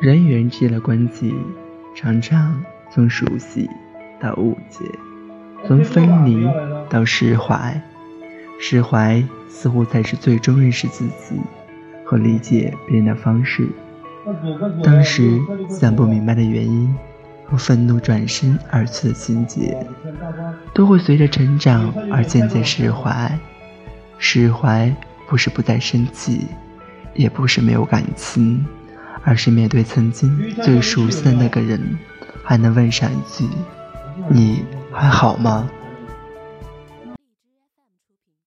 [0.00, 1.34] 人与人之间的关系，
[1.96, 3.68] 常常从熟悉
[4.20, 4.84] 到误解，
[5.66, 6.46] 从分离
[6.90, 7.80] 到释怀。
[8.60, 11.40] 释怀似乎才是最终认识自己
[12.04, 13.66] 和理解别人的方式。
[14.84, 16.94] 当时想不明白的原因
[17.46, 19.86] 和愤怒转身而去的情节，
[20.74, 23.38] 都会随着成长而渐渐释怀。
[24.18, 24.94] 释怀
[25.26, 26.46] 不是不再生气，
[27.14, 28.64] 也不是没有感情，
[29.24, 31.98] 而是面对曾经最熟悉的那个人，
[32.42, 33.48] 还能问上一句
[34.28, 35.70] ：“你还好吗？”